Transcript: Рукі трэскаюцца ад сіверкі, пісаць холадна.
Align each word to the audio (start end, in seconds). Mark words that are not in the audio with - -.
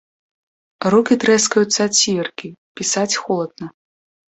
Рукі 0.93 1.19
трэскаюцца 1.25 1.79
ад 1.89 1.93
сіверкі, 2.03 2.47
пісаць 2.79 3.11
холадна. 3.21 3.67